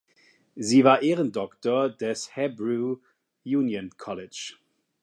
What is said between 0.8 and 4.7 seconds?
war Ehrendoktor des Hebrew Union College.